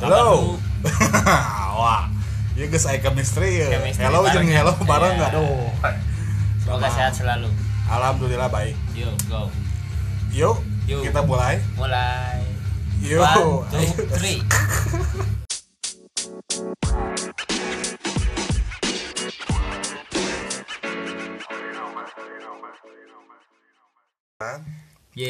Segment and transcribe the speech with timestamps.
[0.00, 0.56] Halo.
[1.76, 2.08] Wah.
[2.56, 3.68] Ya guys, saya chemistry ya.
[3.70, 4.64] Chemistry Hello jeung ya.
[4.64, 5.16] hello bareng Iya.
[5.16, 5.68] enggak doh.
[6.58, 7.48] Semoga sehat selalu.
[7.84, 8.76] Alhamdulillah baik.
[8.92, 9.48] Yuk, go.
[10.30, 11.02] Yuk, Yuk.
[11.04, 11.58] kita mulai.
[11.74, 12.40] Mulai.
[13.00, 13.20] Yuk.
[13.20, 14.40] One, two, three.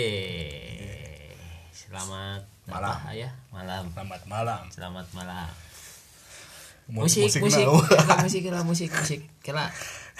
[0.00, 1.34] Yeay.
[1.73, 2.96] Selamat Malam.
[3.12, 3.29] ya?
[3.50, 3.82] Malam.
[3.91, 4.61] Selamat malam.
[4.70, 5.48] Selamat malam.
[6.91, 7.66] Mu- Musik, musik musik.
[7.66, 9.70] Kela, musik, kela, musik, musik, kela.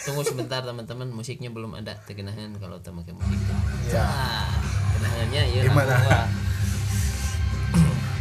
[0.01, 1.99] Tunggu sebentar teman-teman, musiknya belum ada.
[2.05, 3.41] Tegenahan kalau kita pakai musik.
[3.91, 4.03] Ya.
[4.03, 4.47] Nah,
[4.95, 5.63] kenahannya ya.
[5.67, 5.95] Gimana?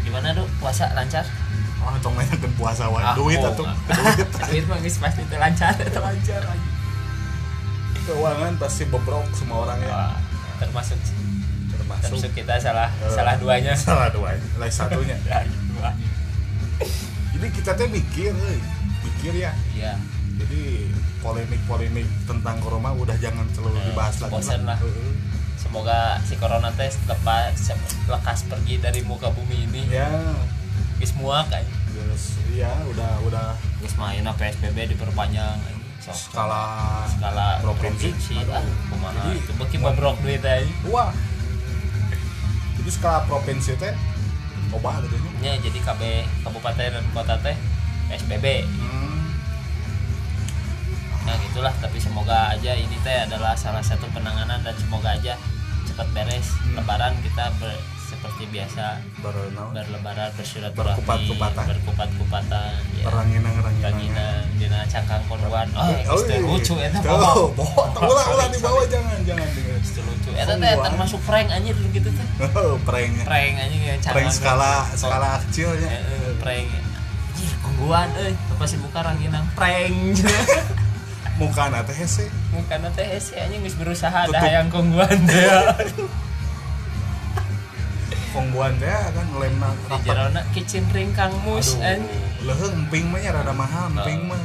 [0.01, 1.21] Gimana tuh puasa lancar?
[1.79, 2.99] Oh, tong nanyakeun puasa wae.
[2.99, 3.63] Ah, Duit oh, atuh.
[3.63, 3.75] ah.
[3.87, 4.27] Duit.
[4.49, 6.69] Duit mah geus pasti teu lancar, teu lancar lagi.
[8.03, 9.87] Keuangan pasti bobrok semua orang ya.
[9.87, 10.13] Wah,
[10.57, 10.97] termasuk
[12.01, 13.73] Termasuk kita salah Eh, salah duanya.
[13.79, 14.33] Salah dua.
[14.55, 15.15] Lain satunya.
[15.25, 15.89] Ya, dua.
[17.31, 18.59] Jadi kita teh mikir, euy.
[19.01, 19.51] Mikir ya.
[19.71, 19.93] Iya.
[20.35, 20.87] Jadi
[21.19, 24.39] polemik-polemik tentang corona udah jangan terlalu Eh, dibahas lagi.
[24.61, 24.77] lah.
[24.77, 25.11] Heeh.
[25.55, 27.51] Semoga si corona teh lepas
[28.05, 29.81] lekas pergi dari muka bumi ini.
[29.89, 30.07] Ya,
[30.97, 31.63] Geus muak kan.
[31.89, 33.47] terus ya udah udah
[33.77, 35.59] Geus mainna PSBB diperpanjang.
[35.99, 36.15] Sok.
[36.31, 38.15] skala skala Provinsi.
[38.15, 41.11] provinsi, Jadi, itu beki bobrok duit aja wah.
[42.89, 43.93] Jadi skala provinsi teh
[44.67, 45.29] coba gitu nya.
[45.45, 46.01] nya jadi KB
[46.41, 47.53] kabupaten dan kota teh
[48.09, 49.29] PSBB Hmm.
[51.21, 55.37] nah gitulah tapi semoga aja ini teh adalah salah satu penanganan dan semoga aja
[55.85, 56.81] cepat beres Hmm.
[56.81, 59.69] lebaran kita ber- seperti biasa Baru naon?
[59.69, 61.65] berlebaran bersilaturahmi Berkupat-kupatan.
[61.69, 63.53] berkupat-kupatan ya ranginang.
[63.61, 66.41] ranginang dina cangkang korban oh Oh, iya.
[66.41, 67.93] lucu Tuh, bohong.
[68.01, 69.45] Ulah ulah di bawah jangan jangan
[70.39, 70.85] teh eta teh Korban.
[70.87, 73.11] termasuk prank anjir gitu teh Oh, prank.
[73.21, 74.97] prank anjing ya cangkang Prank skala korban.
[74.97, 75.89] skala kecilnya.
[75.89, 76.67] Eh, eh, prank
[77.29, 80.15] Anjir, kongguan euy apa sih buka ranginang prank
[81.39, 82.27] Muka teh hese.
[82.51, 84.43] muka teh hese anjing geus berusaha ada Tutup.
[84.43, 85.47] hayang kongguan teh
[88.29, 90.05] Pongguan teh kan lemna di rapat.
[90.05, 94.41] jerona kitchen ring Kang Mus anjing leuheung emping mah rada mahal emping mah.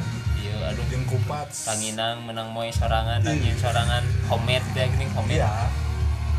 [0.64, 1.48] Iya aduh Jeung kupat.
[1.62, 3.30] ranginang menang moe sorangan Iya.
[3.30, 5.52] anjing sorangan homemade deh gini homemade Iya.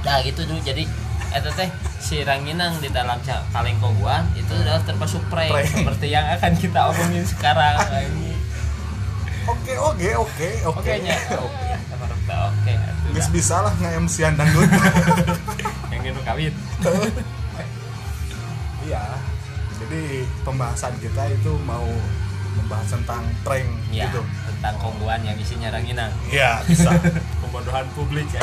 [0.02, 0.84] nah gitu dulu jadi
[1.30, 1.70] eta teh
[2.00, 3.22] si ranginang di dalam
[3.52, 7.78] kaleng kongguan itu adalah termasuk prank, seperti yang akan kita omongin sekarang
[9.46, 10.74] Oke, oke, oke, oke.
[10.74, 11.70] oke nya oke
[12.26, 13.30] oke atuh Geus dah.
[13.30, 14.66] bisa lah nge-MC-an dangdut.
[15.94, 16.54] yang gitu kawin
[18.82, 19.04] Iya.
[19.76, 20.02] Jadi
[20.42, 21.86] pembahasan kita itu mau
[22.56, 24.22] membahas tentang prank ya gitu.
[24.48, 26.90] tentang kongguan yang isinya ranginang Iya, bisa.
[27.42, 28.42] pembodohan publik ya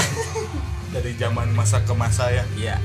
[0.95, 2.45] Dari zaman masa ke masa ya.
[2.53, 2.77] iya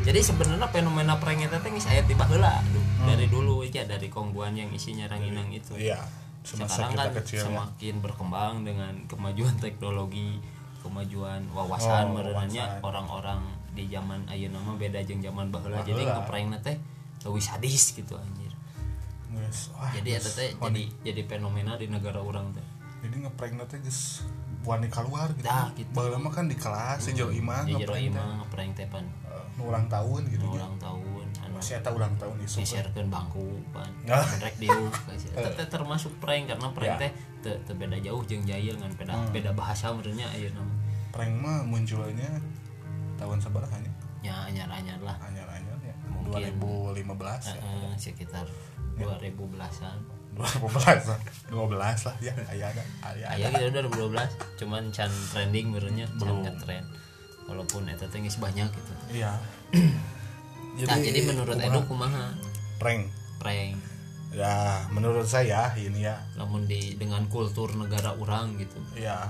[0.00, 2.64] jadi sebenarnya fenomena prank itu teh geus aya tiba heula
[3.00, 3.08] Hmm.
[3.08, 5.96] dari dulu aja dari kongguan yang isinya ranginang itu Iya.
[6.42, 7.44] Semasa sekarang kita kan kecil ya.
[7.46, 10.36] semakin berkembang dengan kemajuan teknologi
[10.78, 12.80] kemajuan wawasan Oh, merenya wawasan.
[12.82, 13.40] orang-orang
[13.70, 16.16] di zaman ayeuna mah beda jeung zaman baheula jadi Baheula.
[16.18, 16.76] ngeprankna teh
[17.22, 18.49] leuwih sadis gitu anjir
[19.30, 22.66] Geus, wah, jadi eta teh jadi jadi fenomena di negara orang teh
[23.00, 24.26] jadi ngeprank teh geus
[24.60, 25.46] wani keluar gitu.
[25.46, 25.88] Dah, gitu.
[25.90, 28.10] Baheula mah kan di kelas si jero imah ngeprank teh.
[28.10, 30.60] imah ngeprank teh pan Eh, nu ulang tahun gitu ya.
[30.60, 32.56] ulang tahun anu Masih eta ulang tahun isu.
[32.58, 33.88] diserkeun bangku pan
[34.36, 34.92] rek diuk
[35.38, 36.98] eta teh termasuk prank karena prank Ya.
[37.00, 39.30] teh teu beda jauh jeung jahil ngan beda Hmm.
[39.30, 40.76] beda bahasa menurutnya ayeuna mah
[41.10, 42.28] Prank mah munculnya
[43.16, 43.92] tahun sabaraha nya?
[44.20, 45.94] nya anyar-anyar lah Anyar-anyar ya.
[46.06, 46.60] Mungkin.
[46.60, 47.00] 2015
[47.48, 47.56] ya.
[47.56, 47.92] Heeh,
[49.00, 49.96] sekitar 2000 belasan
[50.30, 51.20] 2012 lah.
[51.50, 52.32] 12 lah ya.
[52.48, 52.82] Aya ada.
[53.02, 53.58] Aya aya ada.
[53.58, 56.86] gitu udah 2012 cuman can trending menurutnya can ngetrend
[57.44, 59.34] walaupun eta teh geus banyak gitu Iya.
[60.86, 61.66] nah jadi menurut kumaha?
[61.68, 62.24] Edo kumaha
[62.78, 63.10] prank.
[63.36, 63.74] prank
[64.30, 66.14] Ya, menurut saya ini ya.
[66.38, 69.26] namun di dengan kultur negara orang gitu Ya.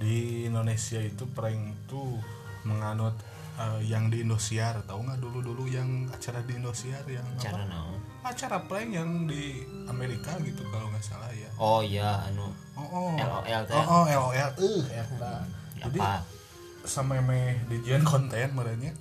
[0.00, 2.18] Di Indonesia itu prank tuh
[2.64, 3.12] menganut
[3.54, 7.40] eh, yang di Indosiar tahu nggak dulu dulu yang acara di Indosiar yang apa?
[7.44, 11.50] cara naon acara prank yang di Amerika gitu kalau nggak salah ya.
[11.60, 13.12] Oh iya anu oh oh.
[13.14, 14.32] LOL teh oh oh LOL
[14.88, 15.32] eh eta
[15.78, 15.98] jadi
[16.84, 18.96] sama meh dijian konten merenya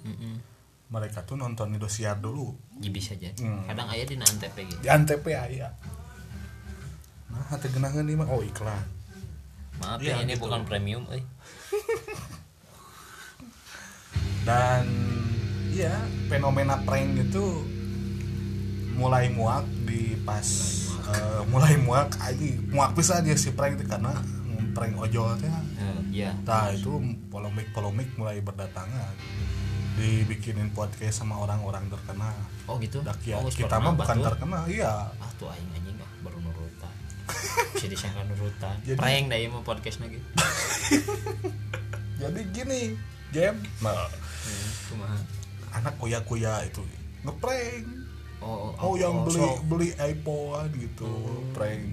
[0.87, 2.53] mereka tuh nonton Indosiar dulu.
[2.77, 3.63] Ya bisa jadi Hmm.
[3.65, 5.71] kadang aya di antep gitu di Antep ya
[7.33, 8.85] nah hati genangan nih mah oh iklan.
[9.81, 10.45] Maaf Iya, ya ini gitu.
[10.45, 11.23] bukan premium eh.
[14.43, 14.85] Dan
[15.73, 15.97] ya
[16.29, 17.45] fenomena prank itu
[18.93, 20.45] mulai muak di pas
[21.13, 24.13] eh, mulai muak aja muak bisa dia si prank itu karena
[24.73, 25.49] prank ojol teh.
[25.49, 26.33] Eh, iya.
[26.41, 26.97] Nah itu
[27.29, 29.13] polemik polemik mulai berdatangan.
[29.93, 32.33] Dibikinin podcast sama orang-orang terkenal.
[32.65, 33.05] Oh gitu?
[33.05, 35.13] Dak ya, oh, kita mah bukan terkenal iya.
[35.21, 36.93] Ah tuh aing anjing ah baru nurutan.
[37.77, 38.73] Bisa disangka nurutan.
[38.81, 40.17] Jadi- prank dah mah podcast lagi
[42.23, 42.81] jadi gini
[43.35, 44.07] game nah,
[44.95, 46.79] hmm, anak kuya-kuya itu
[47.27, 47.83] ngeprank
[48.43, 49.57] oh, oh yang beli sok.
[49.71, 51.11] beli iPhone gitu
[51.55, 51.83] prank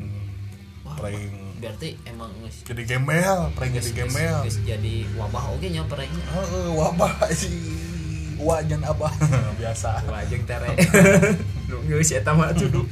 [0.82, 1.30] Wah, prank
[1.62, 2.32] berarti emang
[2.66, 4.38] jadi gembel prank jadi gembel.
[4.66, 6.24] jadi wabah oge nya pranknya.
[6.24, 7.52] Heeh, wabah sih.
[8.40, 9.12] Wajan abah.
[9.60, 10.00] Biasa.
[10.08, 10.72] Wajeng tere.
[11.92, 12.88] Geus eta mah tuh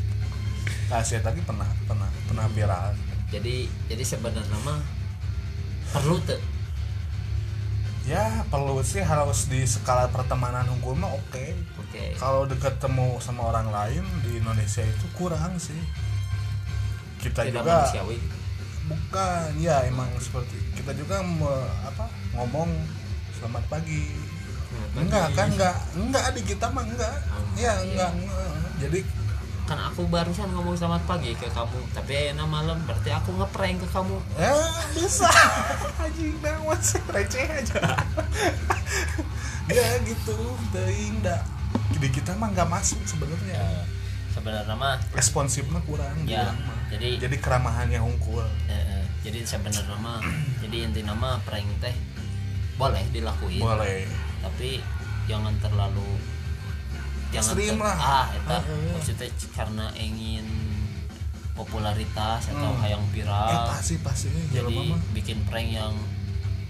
[0.88, 2.96] nah saya tadi pernah pernah pernah viral
[3.28, 4.80] jadi jadi sebenarnya mah
[5.92, 6.40] perlu tuh
[8.08, 11.44] ya perlu sih harus di skala pertemanan hukum mah oke.
[11.84, 12.16] Oke.
[12.16, 15.76] Kalau deket temu sama orang lain di Indonesia itu kurang sih.
[17.20, 18.18] Kita tidak juga manusiawi.
[18.88, 22.72] Bukan ya emang seperti kita juga me- apa ngomong
[23.36, 24.16] selamat pagi.
[24.96, 27.12] Enggak kan enggak enggak di kita mah enggak.
[27.28, 27.72] Oh, ya iya.
[27.84, 28.72] enggak, enggak.
[28.80, 29.00] jadi
[29.68, 31.80] kan aku barusan ngomong selamat pagi ke kamu.
[31.92, 34.16] Tapi enak malam berarti aku ngeprank ke kamu.
[34.40, 34.56] Ya
[34.96, 35.28] bisa.
[36.02, 37.80] Anjing banget sih receh aja.
[39.68, 40.36] Ya gitu.
[40.72, 41.44] Teuing da
[41.98, 43.84] di kita mah enggak masuk sebenarnya.
[44.32, 46.88] Sebenarnya mah responsifnya kurang ya mah.
[46.94, 50.22] jadi jadi keramahannya unggul eh, eh, jadi sebenarnya mah
[50.62, 51.92] jadi inti nama prank teh
[52.80, 53.60] boleh dilakuin.
[53.60, 54.06] Boleh.
[54.40, 54.78] Tapi
[55.26, 56.06] jangan terlalu
[57.30, 57.94] Ekstrim lah.
[57.94, 58.56] ah eta.
[58.60, 58.92] Heeh.
[58.92, 60.46] maksudnya karena ingin
[61.52, 62.80] popularitas atau Hmm.
[62.80, 63.94] hayang eh viral pasti.
[63.98, 65.92] Pasti jadi mah bikin prank yang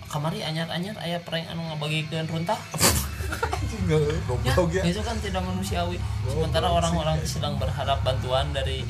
[0.07, 2.57] kamari anyar-anyar aya prank anu ngabagikeun runtah.
[3.85, 6.01] Ya, goblok ya itu kan tidak manusiawi.
[6.25, 8.81] Sementara orang-orang sedang berharap bantuan dari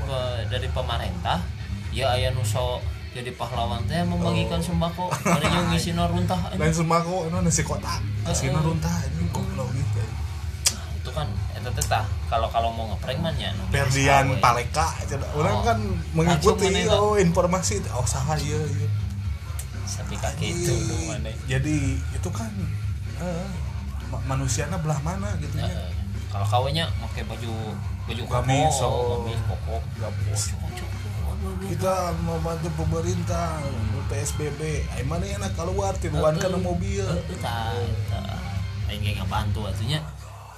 [0.00, 1.42] pe- dari pemerintah
[1.90, 2.78] ya aya nuso
[3.10, 4.66] jadi pahlawan teh membagikan Oh.
[4.68, 5.06] sembako.
[5.10, 7.98] Ada yang ngisi runtah lain sembako itu nasi kotak.
[8.22, 9.82] Nasi runtah ini goblok gitu.
[9.82, 9.93] itu
[11.14, 14.24] kan itu teh tah kalau kalau mau ngeprank mah nya biasa Ferdian.
[14.36, 14.86] Paleka
[15.32, 15.62] orang Oh.
[15.62, 15.78] kan
[16.12, 18.88] mengikuti oh informasi oh saha iya iya
[19.84, 22.50] Sapi kaki itu tuh mana jadi itu kan
[23.16, 23.46] eh,
[24.08, 25.92] ma- manusianya belah mana gitu Ya, ya eh,
[26.28, 27.52] kalau kawenya pakai baju
[28.04, 29.22] baju koko Gamis, oh.
[29.22, 30.42] gamis koko Gamis.
[30.50, 30.90] Cocok,
[31.30, 33.62] aduh, kita mau bantu pemerintah
[34.04, 37.70] PSBB ay mana enak keluar tiruan kan mobil Itu tah,
[38.10, 38.40] tah.
[38.84, 40.02] Lain kayak ngebantu atunya.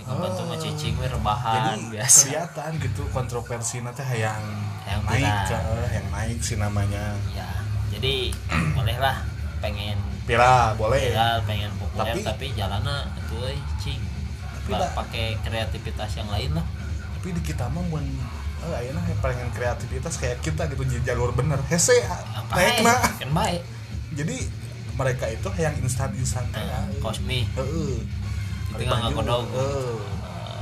[0.06, 2.18] Ngebantu mah cicing we rebahan jadi biasa.
[2.22, 4.42] kelihatan gitu kontroversi nanti yang
[4.86, 5.58] Yang naik ke
[5.90, 7.04] yang naik sih namanya.
[7.34, 7.50] Ya,
[7.90, 8.30] jadi
[8.76, 9.16] bolehlah
[9.58, 11.10] pengen Pira boleh.
[11.10, 14.00] Viral, pengen populer Tapi- tapi, jalannya itu euy cing.
[14.66, 16.66] Pakai kreativitas yang lain lah.
[17.16, 18.02] tapi di kita mah mun
[18.56, 21.58] eh ayeuna pengen kreativitas kayak kita gitu jalur bener.
[21.66, 23.62] Hese Apa naik eh, na kan baik.
[24.14, 24.36] jadi
[24.94, 27.98] mereka itu yang instan instan kayak heeh
[28.68, 29.94] Heeh.
[30.26, 30.60] Eh,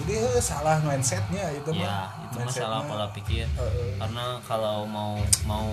[0.00, 2.88] jadi eh, salah mindsetnya itu mah Ya, itu masalah Mindsetnya.
[2.88, 3.46] pola pikir.
[3.50, 3.90] Heeh.
[3.96, 5.68] Karena kalau mau mau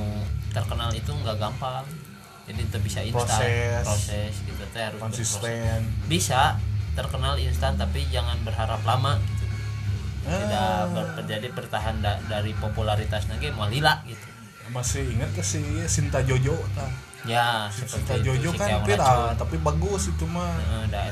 [0.49, 1.85] terkenal itu nggak gampang.
[2.43, 3.83] Jadi itu bisa instan Proses.
[3.83, 5.35] proses gitu teh harus berproses.
[5.35, 6.55] konsisten Bisa
[6.93, 9.45] terkenal instan tapi jangan berharap lama gitu.
[10.23, 10.87] Tidak Ah.
[10.87, 14.27] ber- jadi bertahan da- dari popularitas lagi mau lila gitu.
[14.67, 16.91] masih inget ke si Sinta Jojo tah
[17.27, 20.55] Ya, seperti itu Jojo si kan viral tapi bagus itu mah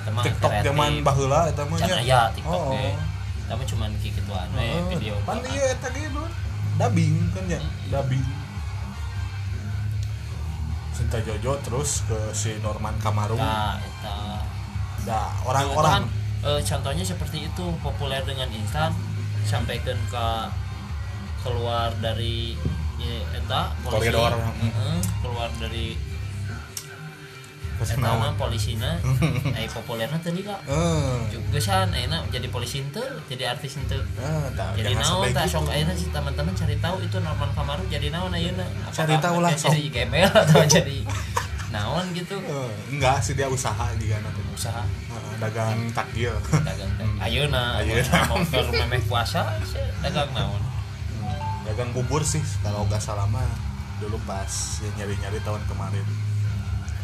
[0.10, 1.96] mah TikTok zaman baheula eta mah nya.
[1.98, 2.88] aya TikTok Oh, ge.
[2.88, 2.96] oh.
[3.46, 4.84] Tapi cuman kikituan we Heeh.
[4.96, 5.16] video.
[5.22, 6.08] pan iya eta ge
[6.76, 8.24] dubbing kan ya dubbing
[10.92, 14.16] Sinta Jojo terus ke si Norman Kamaru Nah, eta
[15.06, 18.90] Nah, Itu orang-orang kan, eh, contohnya seperti itu populer dengan instan
[19.46, 20.28] sampaikan ke
[21.44, 22.58] keluar dari
[22.98, 24.12] ya, eta polisi.
[24.12, 24.32] Koridor.
[24.36, 25.86] Heeh, keluar dari
[27.76, 28.96] eta mah polisina.
[29.60, 33.76] Eh populerna teh lila Eh, juga san enak jadi polisi henteu jadi artis
[34.56, 35.60] tah, jadi naon tah gitu.
[35.60, 38.64] sok ayeuna si teman-teman cari tahu itu Norman Kamaru jadi naon ayeuna?
[38.96, 39.76] Cari tahu lah, sok.
[39.76, 41.04] jadi gembel atau jadi
[41.68, 42.40] naon gitu?
[42.40, 44.40] Eh, enggak sih dia usaha juga nanti.
[44.56, 44.80] Usaha.
[44.88, 46.32] Eh, dagang takjil.
[46.64, 48.20] Dagang teh ayeuna Ayeuna.
[48.32, 49.52] mau ke memeh puasa
[50.00, 50.64] dagang naon
[51.66, 53.46] dagang bubur sih kalau nggak salah mah
[53.98, 54.50] dulu pas
[54.84, 56.06] ya nyari-nyari tahun kemarin.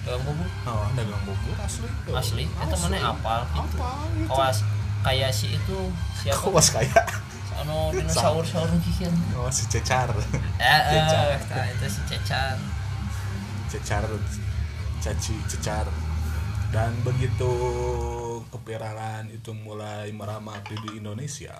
[0.06, 0.48] Dagang bubur?
[0.70, 1.89] Oh dagang bubur asli.
[2.13, 2.46] Asli?
[2.46, 3.77] Itu mana apal gitu.
[3.82, 4.30] Apa gitu.
[4.30, 4.58] Kawas
[5.01, 5.77] kayak si itu
[6.22, 6.38] siapa?
[6.38, 7.06] Kawas kayak
[7.62, 10.10] anu dinosaurus saurus kikieu oh si cecar.
[10.58, 11.38] Eh eh Cecar.
[11.50, 12.56] tah, itu si cecar.
[13.70, 14.03] Cecar
[15.01, 15.88] caci cecar.
[16.72, 17.51] Dan begitu
[18.48, 21.51] kepiralan itu mulai meramati di Indonesia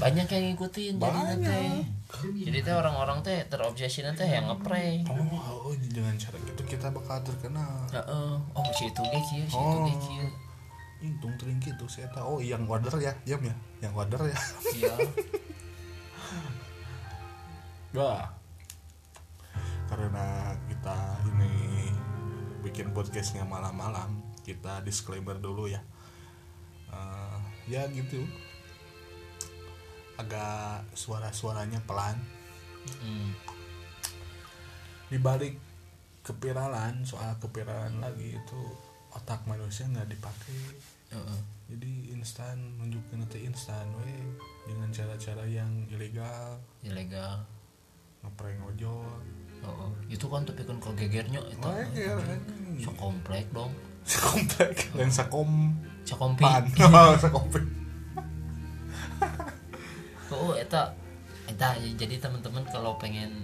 [0.00, 1.38] banyak yang ngikutin jadi Banyak.
[1.46, 1.72] teh
[2.46, 7.20] jadi teh orang-orang teh terobsesi teh yang ngeprank oh, oh dengan cara gitu kita bakal
[7.24, 8.32] terkenal Heeh.
[8.36, 10.28] oh si itu ge kieu si itu ge kieu
[11.00, 14.38] untung gitu saya tahu oh yang wader ya jam ya yang wader ya
[14.76, 14.92] iya
[17.90, 18.22] Wah.
[19.90, 21.90] Karena kita ini
[22.62, 25.82] bikin podcastnya malam-malam, kita disclaimer dulu ya.
[26.94, 28.22] Eh, ya gitu.
[30.20, 32.16] Agak suara-suaranya pelan.
[33.00, 33.32] Hmm.
[35.08, 35.56] Di balik
[36.20, 38.62] kepiralan, soal kepiralan lagi itu
[39.16, 40.60] otak manusia nggak dipakai.
[41.16, 41.40] Heeh.
[41.70, 44.12] Jadi instan nunjukin nanti instan we
[44.66, 47.42] dengan cara-cara yang ilegal, ilegal
[48.20, 49.08] ngeprank ojol.
[49.60, 51.68] Oh, itu kan tapi kan kok gegernya itu
[52.80, 53.68] so komplek dong
[54.08, 55.76] Sekomplek dan sekom
[56.08, 56.64] sakompi pan.
[56.80, 57.12] Oh.
[60.30, 60.94] Oh eta
[61.50, 63.42] eta jadi teman-teman kalau pengen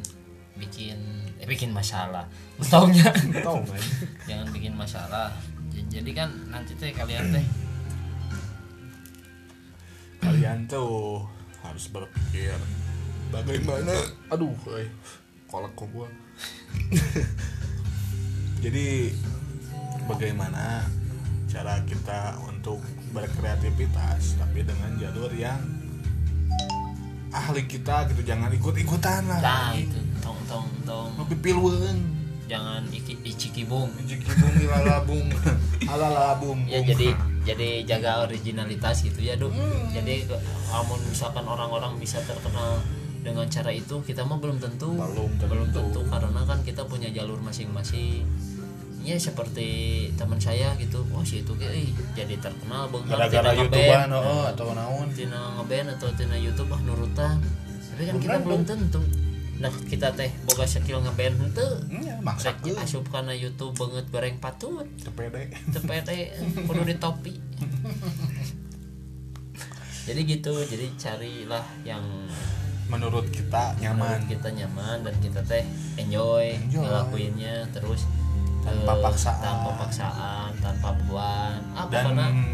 [0.57, 0.97] bikin
[1.37, 2.25] eh bikin masalah.
[2.73, 3.13] Taunya
[3.45, 3.83] Tahu kan?
[4.25, 5.31] jangan bikin masalah.
[5.71, 7.47] Jadi kan nanti teh kalian teh.
[10.25, 11.23] Kalian tuh
[11.61, 12.57] harus berpikir
[13.29, 13.93] bagaimana.
[14.33, 14.89] Aduh eh
[15.47, 16.09] kolak kok gua.
[18.65, 19.13] Jadi
[20.09, 20.83] bagaimana
[21.47, 22.81] cara kita untuk
[23.13, 25.61] berkreativitas tapi dengan jalur yang
[27.29, 29.41] ahli kita gitu jangan ikut-ikutan lah.
[29.41, 31.97] nah itu tong tong tong Lebih piluan.
[32.47, 35.27] jangan iki icikibung Jikibung ilalabung
[35.93, 36.59] alalabung.
[36.65, 37.11] ya jadi
[37.43, 39.51] jadi jaga originalitas gitu ya dok
[39.91, 42.79] jadi ke- amun misalkan orang-orang bisa terkenal
[43.21, 45.45] dengan cara itu kita mah belum tentu Belum tentu.
[45.49, 48.23] belum tentu karena kan kita punya jalur masing-masing
[49.07, 49.69] ya seperti
[50.19, 51.07] teman saya gitu.
[51.15, 53.03] Wah si itu kayak eh, jadi terkenal bang.
[53.07, 55.07] Gara-gara YouTubean oh, atau naon?
[55.15, 57.39] Tina ngeband atau tina YouTube ah nurutan.
[57.95, 58.99] Tapi kan kita belum tentu.
[59.63, 61.71] Nah kita teh boga skill ngeband henteu.
[62.03, 64.85] Ya maksa Rek asup karena YouTube banget goreng patut.
[64.99, 66.35] Cepede tepede
[66.67, 67.35] kudu di topi.
[70.07, 72.03] Jadi gitu jadi carilah yang
[72.91, 74.19] menurut kita nyaman.
[74.19, 75.65] Menurut kita nyaman dan kita teh
[75.99, 76.83] enjoy, Enjoy.
[76.83, 78.07] ngelakuinnya terus
[78.67, 79.43] Tanpa eh, paksaan.
[79.43, 81.59] tanpa paksaan tanpa beban.
[81.79, 82.07] Ah, dan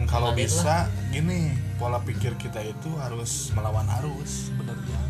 [0.04, 0.45] kalau ngalir lah.
[0.45, 0.76] bisa
[1.09, 5.00] gini pola pikir kita itu harus melawan arus sebenarnya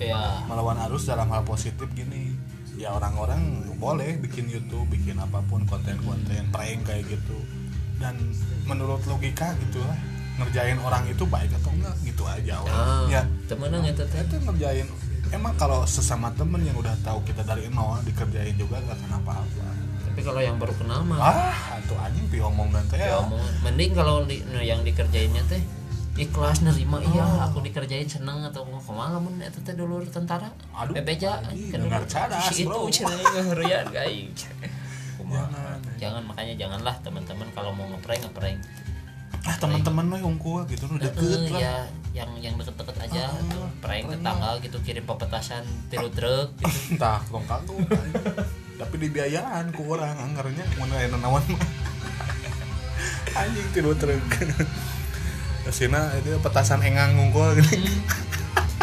[0.00, 0.42] ya?
[0.48, 2.34] Melawan arus dalam hal positif gini.
[2.80, 7.38] Ya orang-orang boleh bikin YouTube bikin apa pun konten-konten prank kayak gitu.
[8.00, 8.16] Dan
[8.64, 9.98] menurut logika gitu lah
[10.40, 12.64] ngerjain orang itu baik atau enggak gitu aja.
[12.64, 13.22] Ah, ya.
[13.44, 14.88] temenan eta teh itu ngerjain.
[15.30, 19.79] Emang kalau sesama temen yang udah tahu kita dari nol dikerjain juga gak kenapa-apa
[20.20, 21.16] tapi kalau yang baru kenal mah.
[21.16, 23.00] Ah itu anjing pi ngomong dan teh.
[23.00, 23.16] Ya
[23.64, 25.64] mending kalau di, nah, yang dikerjainnya teh
[26.20, 27.48] ikhlas nerima iya Oh.
[27.48, 30.52] aku dikerjain seneng atau kumaha mun eta teh dulur tentara.
[30.76, 31.40] Aduh, bebeja
[31.72, 34.28] dengar cadas, si itu cenah ngeheurean aing
[35.16, 35.48] kumaha.
[35.48, 35.96] Jangan.
[35.96, 38.60] jangan makanya janganlah teman-teman kalau mau ngeprank ngeprank.
[39.40, 41.60] Ah teman-teman mah unggul gitu udah deket lah.
[41.64, 41.74] ya
[42.12, 46.76] yang yang deket-deket aja Ah, tuh prank tetangga gitu kirim pepetasan tiru truk gitu.
[47.00, 47.80] entah tong kagum
[48.80, 51.60] tapi dibiayaan ku orang anggarnya mau aya naon mah
[53.44, 54.24] anjing tilu truk.
[55.70, 58.02] Sina itu petasan engang ngungkul gini.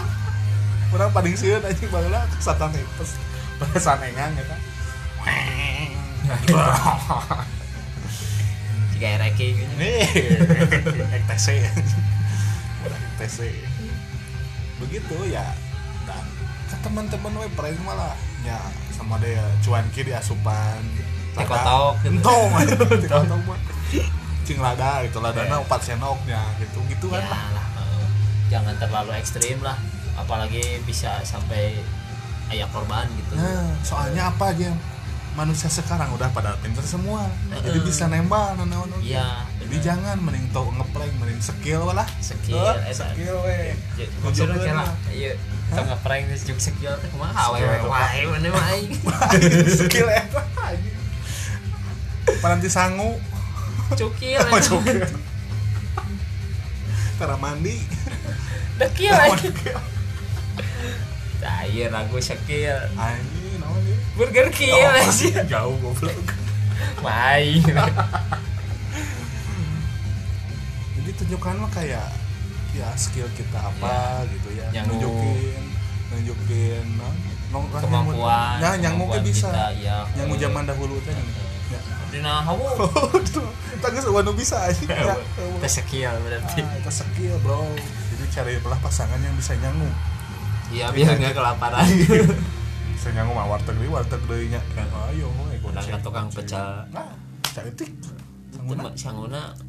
[0.95, 3.17] Orang paling sieun anjing baheula kesatan pes
[3.59, 4.61] petasan engang ya kan?
[8.93, 9.73] Jika reki gitu.
[9.81, 10.05] nih
[12.85, 13.37] Orang ETC
[14.77, 15.57] begitu ya
[16.05, 16.23] dan
[16.69, 17.49] ke teman-teman we
[17.81, 18.13] malah
[18.45, 18.61] ya
[18.97, 20.81] sama dia cuanki di asupan
[21.37, 22.17] Dikotok gitu.
[22.17, 22.49] entong
[22.97, 23.59] dikotok mah
[24.41, 25.61] cing lada gitu ladana Eh.
[25.61, 28.05] empat senoknya gitu gitu kan ya lah lah eh,
[28.49, 29.77] jangan terlalu ekstrim lah
[30.17, 31.77] apalagi bisa sampai
[32.49, 34.73] ayah korban gitu nah soalnya apa aja
[35.37, 37.29] manusia sekarang udah pada pinter semua
[37.61, 38.97] jadi bisa nembal nah, nah, nah.
[38.97, 44.57] iya jadi jangan mending tau ngeprank mending skill lah skill Eh, skill we Ya, maksudnya
[44.57, 48.91] Tunjukeun kita ngeprank juk skill teh kumaha Skill awewe wae mana mah aing
[49.67, 50.95] skill eta anjing.
[52.39, 53.19] Pananti sangu?
[53.95, 55.03] Cukil Oh, cukil.
[57.19, 57.75] Tara mandi.
[58.79, 59.51] Dekil aing
[61.37, 63.95] Nah, iya ragu skill Anjing naon ieu?
[64.15, 65.31] burger kill Oh, sih.
[65.51, 66.15] Jauh goblok.
[67.03, 67.61] Main.
[70.97, 72.07] Jadi tunjukkan mah kayak
[72.77, 75.63] ya skill kita apa gitu ya Yang nunjukin
[76.07, 77.07] nunjukin no,
[77.51, 79.49] no, kemampuan nah yang mungkin bisa.
[79.49, 81.79] kita, ya yang zaman dahulu teh eh, Ya.
[82.07, 82.63] dina hawu
[83.75, 85.19] kita geus eueuh nu bisa ya
[85.59, 86.63] teh sekian berarti.
[86.63, 87.59] Ah, itu skill bro.
[88.15, 89.91] Jadi carilah pasangan yang bisa nyangu
[90.71, 91.83] iya biar nggak kelaparan.
[92.95, 94.63] Bisa nyangu mah warteg deui warteg deui nya
[95.11, 97.11] ayo we udah tukang pecel nah
[97.51, 97.91] cantik
[98.55, 98.89] sangguna.
[98.95, 99.66] Sautik.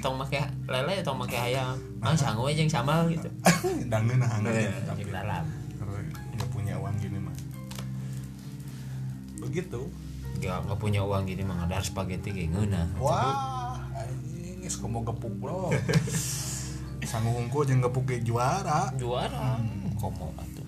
[0.00, 1.76] Tong make lele tong make ayam.
[2.00, 3.28] Ah sangu aja yang sama gitu.
[3.92, 5.44] Dangeun nah Iya, angin tapi dalam.
[6.36, 7.36] nggak punya uang gini mah
[9.40, 9.80] begitu.
[10.40, 15.32] Nggak nggak punya uang gini mah ada spaghetti kayak ngeuna wah anjing geus komo gepuk
[15.36, 15.68] bro.
[17.10, 18.92] Sanggup hungku jeung gepuk ge juara.
[18.96, 19.58] Juara.
[19.98, 20.64] Komo atuh.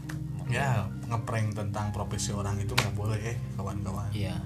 [0.50, 4.11] Ya ngeprank tentang profesi orang itu nggak boleh eh kawan-kawan.
[4.12, 4.37] Iya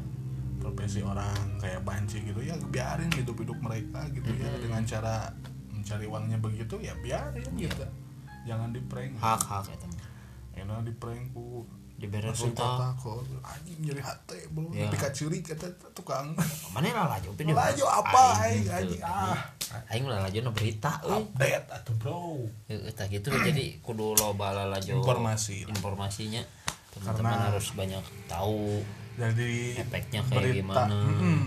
[0.67, 4.51] profesi orang kayak banci gitu ya biarin hidup-hidup mereka gitu ya.
[4.59, 5.31] Dengan cara
[5.71, 7.87] mencari uangnya begitu ya biarin gitu.
[8.51, 9.41] Jangan di prank hak.
[9.47, 10.07] Hak mah
[10.57, 11.63] enak di prank ku
[11.97, 13.23] dibere masih runtah kok.
[13.47, 14.91] Anjing nyeri hati bro Ya.
[14.91, 16.35] tapi kaciri kata tukang.
[16.75, 19.07] Mana lah laju video laju apa Aing anjing anjing gitu.
[19.07, 19.39] ah.
[19.93, 22.43] Aing lah laju berita update atuh bro.
[22.67, 24.99] Eta gitu jadi kudu loba lalajo.
[24.99, 25.65] Informasi.
[25.71, 26.43] informasinya.
[26.97, 28.81] Teman-teman harus banyak tahu
[29.17, 30.97] jadi Efeknya kayak gimana.
[31.09, 31.41] mm,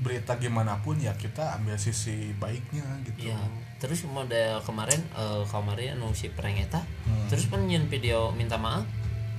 [0.00, 3.28] berita gimana pun ya kita ambil sisi baiknya gitu.
[3.28, 3.40] Ya
[3.76, 7.26] terus model kemarin eh, kemarin anu si prank eta Hmm.
[7.26, 8.84] terus nyeun video minta maaf.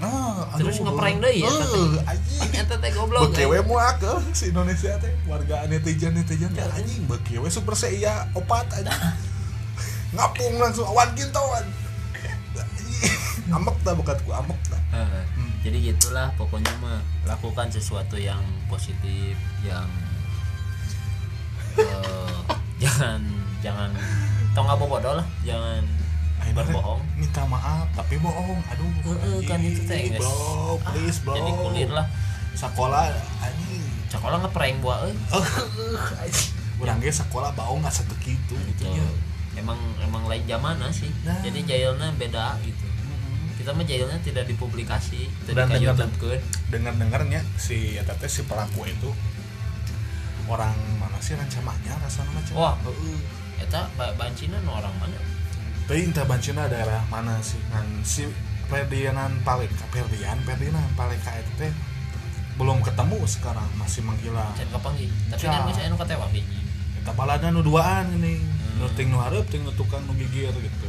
[0.02, 2.02] Ah Terus ngeprank deui ya, teh.
[2.04, 2.50] anjing.
[2.58, 5.14] Eta teh goblok Bekewe muak eh, si Indonesia teh.
[5.24, 7.06] Warga netizen netizen teh anjing.
[7.06, 8.98] Bekewe super saya opat anjing.
[10.12, 11.64] Ngapung langsung awan kintawan
[13.52, 14.82] amek dah bekatku amek dah.
[14.92, 15.24] Eh,
[15.62, 19.88] jadi gitulah pokoknya mah lakukan sesuatu yang positif yang
[21.78, 22.38] eh,
[22.84, 23.22] jangan
[23.62, 23.90] jangan
[24.52, 25.84] tong nggak bodoh lah jangan
[26.42, 27.02] Akhirnya berbohong.
[27.16, 28.58] minta maaf tapi bohong.
[28.74, 31.38] Aduh Heeh, kan itu teh, bro please bro.
[31.38, 32.10] jadi kulit lah.
[32.58, 33.86] Sekolah anjing.
[34.10, 35.16] Sekolah ngeprank buat euy
[36.82, 39.06] urang ge sekolah bau nggak satu gitu gitu ya
[39.54, 41.14] emang emang lain zaman sih.
[41.22, 41.38] Nah.
[41.46, 42.81] jadi jailnya beda gitu
[43.62, 46.10] kita mah jailnya tidak dipublikasi Dan dengar-
[46.68, 49.14] dengar dengarnya si eta teh si pelaku itu
[50.50, 52.76] orang mana sih rancamanya rasanya macam wah
[53.62, 55.16] eta ba- bancina nu orang mana?
[55.86, 57.60] Tapi entah Bancina daerah mana sih?
[57.68, 58.24] Kan si
[58.66, 61.72] Ferdianan Paleka Ferdian Ferdian Paleka itu teh
[62.56, 65.12] belum ketemu sekarang masih menghilang can kapanggih?
[65.30, 66.60] Tapi kan bisa anu katewa hiji
[67.02, 68.40] kita balada nu duaan ini.
[68.78, 70.81] Nu ting nu hareup ting nu tukang nu gigir gitu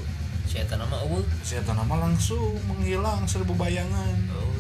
[0.52, 1.00] si eta nama
[1.40, 4.16] si eta nama langsung menghilang seribu bayangan.
[4.36, 4.52] Oh.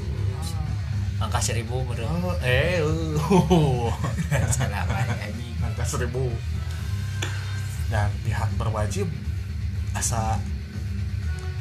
[1.20, 3.92] Angka seribu bener oh, eh uh.
[4.56, 4.88] salah
[5.60, 6.32] angka seribu.
[7.92, 9.04] Dan pihak berwajib
[9.92, 10.40] asa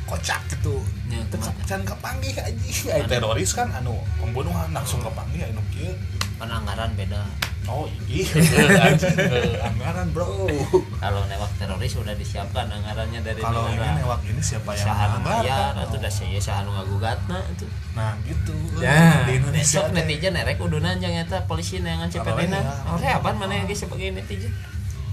[0.07, 0.79] kocak gitu.
[1.11, 1.19] Ya,
[1.67, 5.91] can kepanggih aja Ay, teroris kan anu pembunuhan langsung kepanggih anu kieu.
[6.39, 7.27] Kan anggaran beda
[7.69, 8.25] oh iya
[9.69, 10.49] anggaran bro
[10.97, 15.45] kalau newak teroris sudah disiapkan anggarannya dari kalau ini newak ini siapa yang menganggarkan?
[15.45, 20.33] bayar atau udah saya saha nu ngagugatna itu nah gitu Ya, di Indonesia besok netizen
[20.33, 22.65] erek udunan yang eta polisi neangan CPT na.
[22.65, 22.73] ya.
[22.97, 24.49] Ore apaan mana yang sebagai netizen?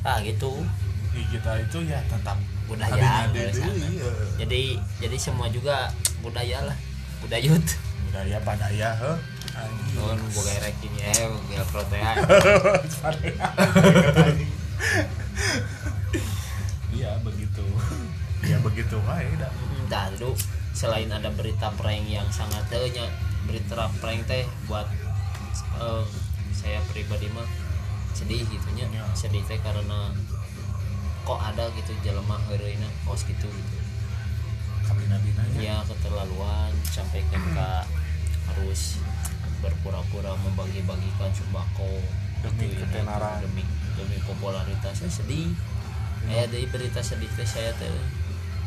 [0.00, 0.64] Ah gitu.
[1.12, 3.48] di kita itu ya tetap Budaya, iya.
[4.44, 5.88] Jadi jadi semua juga
[6.20, 6.76] budaya lah.
[7.24, 7.64] Budayut.
[8.08, 9.18] budaya padaya heh
[9.58, 12.16] anjing Oh, nu boga eh boga protein.
[16.94, 17.64] iya begitu.
[18.46, 19.50] Ya begitu wae dah.
[20.14, 20.34] Dulu
[20.72, 23.10] selain ada berita prank yang sangat tehnya
[23.50, 24.86] berita prank teh buat
[25.82, 26.04] eh,
[26.54, 27.46] saya pribadi mah
[28.14, 29.02] sedih gitunya Ya.
[29.14, 30.10] sedih teh karena
[31.26, 33.76] kok ada gitu jelema heureuna kos gitu gitu.
[34.86, 37.38] Kami nabi ya keterlaluan sampai ke
[38.48, 38.96] harus
[39.58, 41.90] berpura-pura membagi-bagikan sembako
[42.38, 43.42] Demi Gitu, ketenaran.
[43.42, 45.50] demi demi popularitasnya sedih.
[46.24, 47.90] Eh dari berita sedih teh saya teh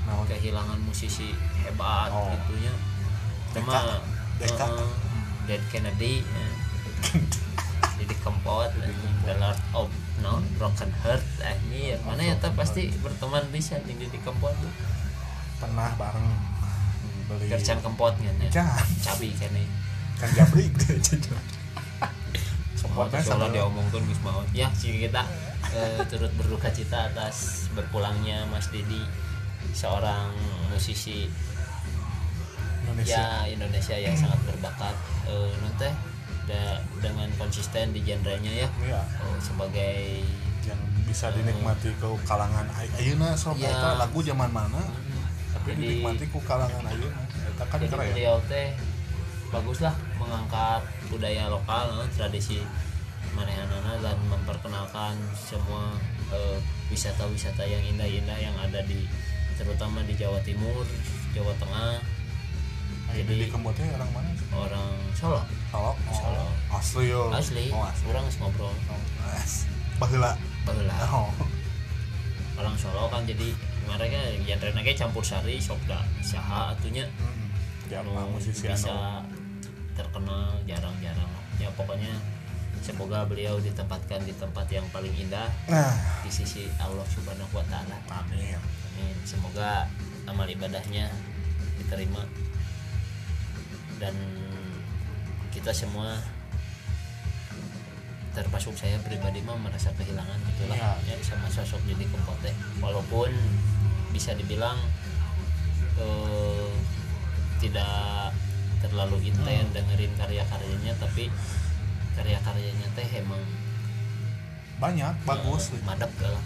[0.04, 0.26] Naon?
[0.26, 2.34] kehilangan musisi hebat Oh.
[2.34, 2.74] gitunya
[3.52, 4.02] cuma
[4.36, 4.66] Deka.
[4.66, 4.92] eh,
[5.46, 6.24] Dead Kennedy
[8.00, 8.92] jadi kempot eh,
[9.24, 9.88] The Lord of
[10.20, 14.74] no Broken Heart eh iya mana ya pasti berteman bisa jeung di kempot tuh.
[15.60, 16.28] Pernah bareng.
[17.30, 18.66] Beli kerjaan kempotnya ya
[19.02, 19.64] cabi kene
[20.22, 20.70] kan jabrik
[22.72, 25.22] semua Sempatnya soalnya sama- diomongkan Gus Maut ya sih kita
[25.72, 27.36] eh, turut berduka cita atas
[27.72, 29.02] berpulangnya Mas Dedi
[29.72, 30.30] seorang
[30.68, 31.30] musisi
[32.84, 33.16] Indonesia.
[33.16, 34.96] Ya Indonesia yang sangat berbakat.
[35.26, 35.88] Eh nanti
[36.44, 38.70] da- dengan konsisten di genrenya ya.
[38.82, 39.00] Iya.
[39.00, 39.96] eh, sebagai
[40.62, 43.72] yang bisa dinikmati ke kalangan ay- ayeuna sob Ya.
[43.72, 44.82] eta lagu zaman mana
[45.52, 47.22] tapi Jadi- dinikmati ku kalangan ayeuna.
[47.48, 48.12] Eta kan keren.
[48.12, 48.76] beliau teh
[49.48, 52.62] bagus lah mengangkat budaya lokal eh, tradisi
[53.34, 55.98] manehanana dan memperkenalkan semua
[56.30, 56.58] eh,
[56.94, 59.08] wisata-wisata yang indah-indah yang ada di
[59.58, 60.82] terutama di Jawa Timur,
[61.38, 62.02] Jawa Tengah,
[63.12, 64.48] jadi Jadi- di kembotnya orang mana sih?
[64.56, 65.42] orang Solo.
[65.70, 66.46] Solo Solo.
[66.72, 67.22] oh, asli yo.
[67.30, 68.06] Asli, oh, asli.
[68.08, 68.72] Orang ngobrol.
[68.88, 69.68] Oh, as.
[70.00, 70.32] baheula
[70.64, 70.96] baheula.
[71.12, 71.30] oh.
[72.56, 73.52] Orang Solo kan jadi
[73.84, 77.04] mereka genre ge campur sari sok da saha atunya.
[77.20, 77.52] Hmm.
[77.92, 79.41] ya musisi bisa anu
[80.02, 82.10] terkenal jarang-jarang ya pokoknya
[82.82, 85.94] semoga beliau ditempatkan di tempat yang paling indah nah
[86.26, 87.94] di sisi Allah Subhanahu wa taala.
[88.10, 88.58] amin
[88.92, 89.16] Amin.
[89.22, 89.86] Semoga
[90.26, 91.06] amal ibadahnya
[91.78, 92.26] diterima
[93.98, 94.14] dan
[95.50, 96.18] kita semua
[98.32, 100.92] termasuk saya pribadi mah merasa kehilangan gitulah Iya.
[101.06, 102.40] ya sama sosok Didi Kempot
[102.80, 103.30] walaupun
[104.10, 104.80] bisa dibilang
[106.00, 106.72] eh,
[107.60, 108.32] tidak
[108.82, 111.30] terlalu intens dengerin karya-karyanya tapi
[112.18, 113.42] karya-karyanya teh emang
[114.82, 115.70] banyak bagus.
[115.72, 116.42] eh, madep lah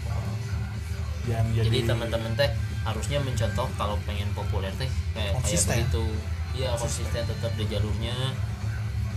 [1.26, 2.50] yang jadi, jadi teman-teman teh
[2.86, 5.74] harusnya mencontoh kalau pengen populer teh kayak kayak Konsisten.
[5.82, 6.06] begitu.
[6.54, 7.22] Iya konsisten.
[7.26, 8.16] tetap di jalurnya.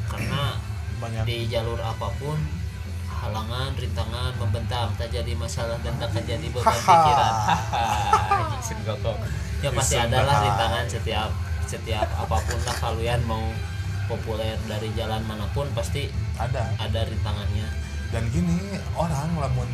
[0.10, 0.58] Karena
[0.98, 1.24] banyak.
[1.30, 2.36] di jalur apa pun
[3.06, 4.90] halangan rintangan membentang.
[4.98, 7.34] Tak jadi masalah dan tak akan jadi beban pikiran.
[7.46, 8.40] Hahaha
[9.60, 11.30] ya pasti adalah rintangan setiap
[11.70, 13.46] setiap apa pun lah kalian mau
[14.10, 16.10] populer dari jalan mana pun pasti
[16.42, 16.74] ada.
[16.82, 17.70] ada rintangannya.
[18.10, 18.58] Dan gini
[18.98, 19.70] orang lamun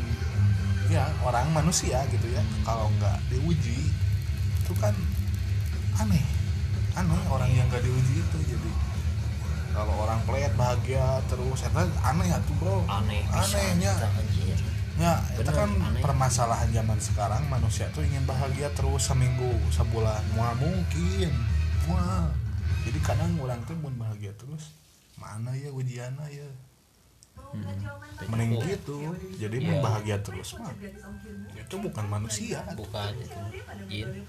[0.91, 3.79] ya orang manusia gitu ya kalau nggak diuji
[4.59, 4.91] itu kan
[6.03, 6.19] aneh.
[6.99, 8.71] Aneh orang yang nggak diuji itu jadi
[9.71, 12.83] kalau orang pelit bahagia terus eta aneh ya tuh bro.
[12.91, 13.95] Aneh anehnya.
[14.95, 15.99] ya itu kan aneh.
[16.03, 21.54] permasalahan zaman sekarang manusia tuh ingin bahagia terus seminggu sebulan mau mungkin
[21.89, 22.29] mau
[22.85, 24.73] jadi kadang orang tuh mau bahagia terus.
[25.17, 26.49] Mana ya ujiannya ya?
[27.35, 27.67] Hmm.
[28.31, 29.11] mending gitu.
[29.35, 29.67] Jadi Iya.
[29.67, 30.71] mau bahagia terus mah.
[31.55, 32.63] Itu bukan manusia.
[32.73, 33.39] Bukan itu.
[33.91, 34.23] Jin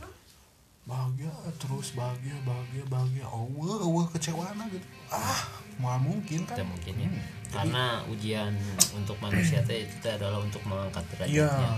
[0.86, 3.24] bahagia terus bahagia bahagia bahagia.
[3.26, 4.86] Oh wah wah kecewa gitu.
[5.10, 5.42] Ah
[5.82, 6.58] mau mungkin kan.
[6.58, 7.08] Tidak mungkin ya.
[7.10, 7.14] Hmm.
[7.16, 8.52] Jadi- karena ujian
[8.94, 11.46] untuk manusia teh itu adalah untuk mengangkat iya.
[11.46, 11.70] Derajatnya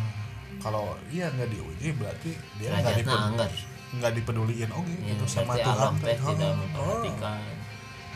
[0.59, 3.51] kalau iya nggak diuji berarti dia nggak anggar
[3.91, 6.57] nggak dipeduliin oke ya, gitu sama Tuhan teh Oh, tidak oh.
[6.59, 7.41] memperhatikan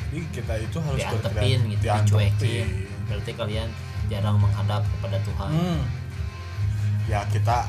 [0.04, 2.66] jadi kita itu harus diantepin gitu dicuekin
[3.02, 3.68] berarti kalian
[4.06, 5.80] jarang menghadap kepada Tuhan Hmm.
[7.04, 7.64] ya kita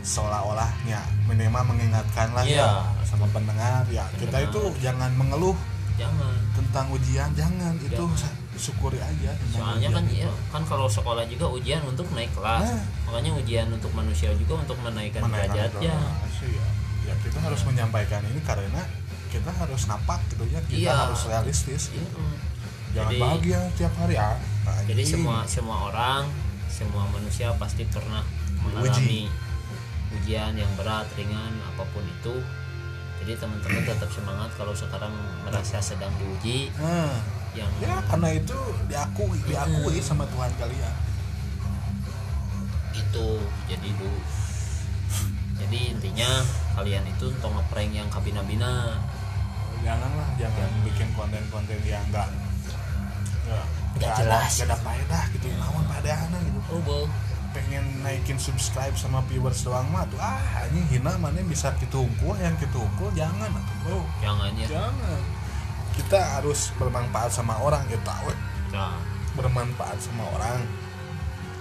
[0.00, 2.64] seolah-olahnya minimal mengingatkan lah Iya.
[2.64, 2.70] ya
[3.04, 4.48] sama pendengar ya kita Pendengar.
[4.48, 5.56] itu jangan mengeluh
[5.94, 8.16] jangan tentang ujian jangan itu Jangan.
[8.16, 10.20] sa- syukuri aja soalnya kan itu.
[10.20, 12.82] ya kan kalau sekolah juga ujian untuk naik kelas Nah.
[13.04, 16.66] makanya ujian untuk manusia juga untuk menaikkan Menaikkan derajatnya kelas, ya.
[17.10, 18.82] Ya kita harus menyampaikan ini karena
[19.28, 20.94] kita harus napak gitu ya kita Iya.
[20.96, 22.06] harus realistis Iya.
[22.94, 24.30] jangan Jadi- bahagia tiap hari ya
[24.86, 25.10] jadi Anjing.
[25.18, 26.22] semua semua orang
[26.66, 28.22] semua manusia pasti pernah
[28.60, 29.26] mengalami
[30.12, 32.34] ujian yang berat ringan apa pun itu
[33.20, 35.12] jadi teman-teman tetap semangat kalau sekarang
[35.44, 37.14] merasa sedang diuji nah,
[37.52, 40.06] yang ya karena itu diakui diakui Hmm.
[40.06, 40.94] sama Tuhan kalian
[42.92, 43.28] itu
[43.66, 44.10] jadi du
[45.60, 46.30] jadi intinya
[46.74, 48.96] kalian itu untuk ngeprank yang kabina-bina.
[49.80, 50.84] Janganlah jangan Jangan.
[50.84, 53.64] bikin konten-konten yang enggak enggak
[53.96, 54.50] Nggak jelas.
[54.56, 55.46] enggak ada faedah gitu.
[55.56, 56.58] Namun faedahna gitu.
[56.72, 56.98] Oh bo
[57.50, 60.38] pengen naikin subscribe sama viewers doang mah tuh ah
[60.70, 64.00] ini hina mana bisa kitungkul yang kitungkul jangan atuh bro.
[64.22, 64.66] Jangan ya.
[64.70, 65.20] Jangan.
[65.98, 68.30] Kita harus bermanfaat sama orang ya tahu.
[68.70, 68.96] Nah,
[69.34, 70.62] bermanfaat sama orang.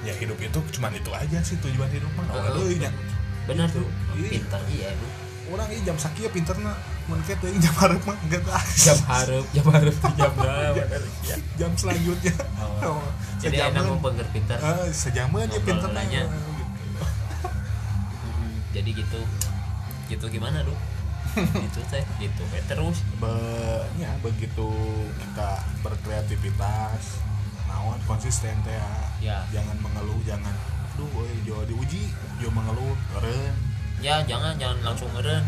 [0.06, 2.24] Ya hidup itu cuma itu aja sih tujuan hidup mah.
[2.32, 2.70] Oh,
[3.52, 3.66] Gitu.
[3.76, 4.30] tuh Iya.
[4.30, 5.08] pintar iya bu.
[5.50, 9.46] Orang ini jam sakit pinter na mun kita jam harap mah enggak tahu jam harap
[9.50, 10.84] jam harap jam berapa?
[11.58, 12.34] jam selanjutnya.
[12.56, 13.02] Oh.
[13.02, 13.04] Oh,
[13.38, 16.22] jadi enak mau pengger pintar eh, sejaman Ngobrol pinter nanya.
[16.22, 16.52] gitu.
[18.22, 19.22] Mm, jadi gitu.
[20.08, 20.74] Gitu gimana lu
[21.66, 22.06] gitu teh.
[22.18, 23.02] Gitu we terus.
[23.18, 24.70] Be- ya begitu
[25.18, 25.50] kita
[25.82, 27.18] berkreativitas
[27.66, 28.90] naon konsisten teh ya.
[29.20, 29.38] ya.
[29.52, 30.54] Jangan mengeluh jangan
[31.00, 33.56] aduh woy, jauh diuji jauh mengeluh keren.
[34.00, 35.48] Ya jangan jangan langsung eren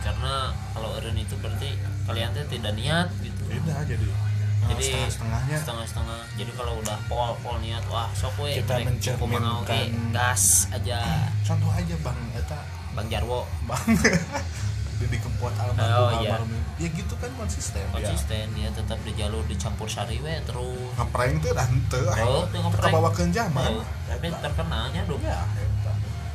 [0.00, 1.76] karena kalau eren itu berarti
[2.08, 3.44] kalian teh tidak niat gitu.
[3.44, 4.00] Beda jadi.
[4.00, 5.56] Nah, jadi setengah-setengahnya.
[5.60, 6.20] setengah-setengah.
[6.32, 11.28] Jadi kalau udah pol pol niat wah sok we Kita mencerminkan- gas aja.
[11.44, 12.60] Contoh aja bang eta.
[12.96, 13.44] Bang Jarwo.
[13.68, 13.84] Bang.
[15.00, 16.36] Di kempot Oh, almarhum iya.
[16.36, 17.84] almarhum ya gitu kan konsisten.
[17.84, 20.90] Ya konsisten dia tetap di jalur dicampur sari we terus.
[20.96, 22.88] Ngeprank tuh dah henteu Oh, ngeprank.
[22.88, 25.20] kebawakeun zaman Oh, tapi terkenalnya dong.
[25.20, 25.44] Ya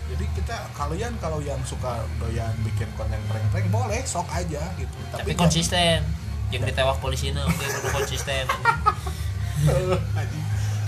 [0.06, 4.96] jadi kita kalian kalau yang suka doyan bikin konten prank-prank boleh sok aja gitu.
[5.10, 6.00] Tapi jangan- konsisten.
[6.54, 8.46] Yang ditewak polisi na oke kudu konsisten.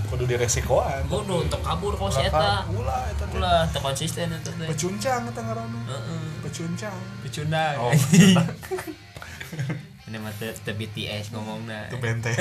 [0.08, 1.04] Kudu diresikoan.
[1.04, 2.64] Kudu untuk kabur kau si eta.
[2.72, 4.64] ulah eta ulah teu konsisten eta teh.
[4.64, 5.80] Pecuncang eta ngaranna.
[5.84, 6.22] Heeh.
[6.40, 7.76] Pecuncang pecundang.
[7.76, 7.92] Oh
[10.08, 11.88] ini mah teu BTS ngomongna.
[11.88, 12.32] Itu bente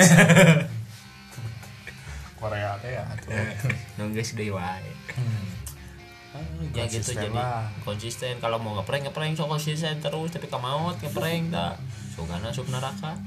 [2.37, 3.33] Korea teh ya atuh.
[3.97, 4.85] nunggus deui wae.
[6.77, 7.65] Ya gitu jadi lah.
[7.81, 8.37] konsisten.
[8.37, 10.29] Kalau mau ngeprank ngeprank so konsisten terus.
[10.29, 11.81] Tapi kamaut ngeprank tak
[12.13, 13.17] sugana sub neraka.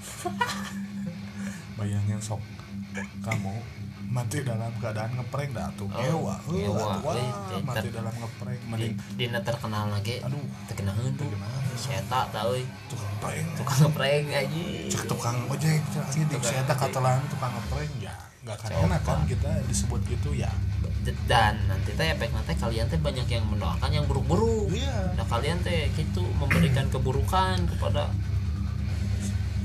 [1.74, 2.38] Bayangin sok
[3.22, 3.54] kamu
[4.10, 5.86] mati dalam keadaan ngeprank dah tuh.
[5.86, 7.14] Oh, ngewa
[7.54, 8.58] eh, mati dalam ngeprank.
[8.58, 10.18] di mending dina terkenal lagi.
[10.26, 10.42] Aduh.
[10.66, 11.30] Terkenahan tuh.
[11.30, 11.58] Terkenal.
[11.80, 12.66] seta tau euy.
[12.92, 16.66] tukang prank tukang ngeprank aja cek tukang ojek aja di ojek.
[16.68, 18.14] katelan tukang ngeprank ya.
[18.44, 20.50] Nggak akan enak kan kita disebut gitu ya.
[21.24, 24.74] Dan nanti teh efek nanti kalian teh banyak yang mendoakan yang buruk-buruk.
[24.74, 25.14] Iya.
[25.16, 28.10] Nah kalian teh gitu memberikan keburukan kepada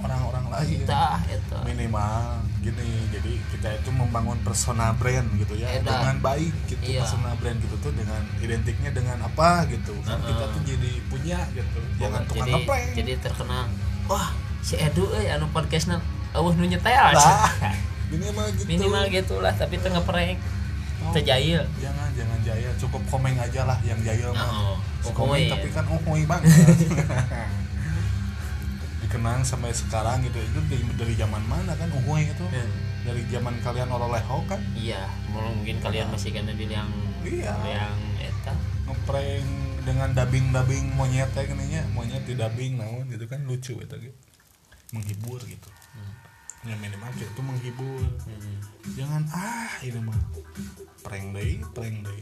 [0.05, 0.85] orang-orang lain.
[0.85, 5.85] Kita eta minimal gini jadi kita itu membangun persona brand gitu ya Edan.
[5.85, 7.05] dengan baik gitu Iya.
[7.05, 9.93] persona brand gitu tuh dengan identiknya dengan apa gitu.
[10.01, 10.27] Kan Heeh.
[10.27, 13.69] kita tuh jadi punya gitu jangan tukang jadi jadi terkenal.
[14.05, 16.01] Wah si Edu euy anu podcastna
[16.33, 17.53] eueuh nu nyetel Lah,
[18.11, 18.65] minimal gitu.
[18.65, 20.41] Minimal gitulah tapi teu ngeprank.
[21.05, 21.61] Teu jahil.
[21.77, 24.73] jangan jangan jaya cukup komeng aja lah yang jaya mah.
[24.73, 25.13] Oh, Si uhuy.
[25.13, 26.49] komeng tapi kan uhuy banget
[29.15, 32.43] dikenang sampai sekarang gitu itu dari, dari zaman mana kan uhuy itu?
[32.51, 32.71] Hmm.
[33.07, 34.59] dari zaman kalian oroleho kan?
[34.75, 36.91] Iya mungkin kalian masih kena di yang
[37.23, 37.55] Iya.
[37.63, 38.51] yang eta.
[38.91, 39.47] Ngeprank
[39.87, 43.95] dengan dubbing dubbing monyet kayak gini nya monyet di dubbing namun gitu kan lucu itu
[43.95, 44.17] gitu
[44.91, 45.69] menghibur gitu.
[46.67, 48.03] Ya minimal itu menghibur.
[48.27, 48.59] Hmm.
[48.99, 50.19] jangan ah ini mah
[51.07, 52.19] prank deh prank deh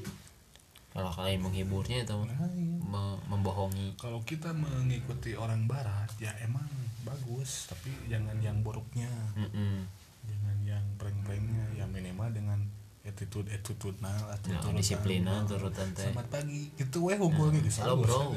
[0.94, 2.78] kalau kalian menghiburnya itu nah, iya.
[2.86, 3.98] me- membohongi.
[3.98, 6.70] Kalau kita mengikuti orang barat ya emang
[7.02, 9.10] bagus tapi jangan yang buruknya.
[9.34, 9.90] Mm-mm.
[10.24, 12.56] jangan yang prank-pranknya ya minimal dengan
[13.04, 16.72] attitude attitude nah Nah, attitude disiplinan turutan teh selamat pagi.
[16.80, 17.68] Itu weh ngumpul gitu.
[17.84, 18.32] halo, bro.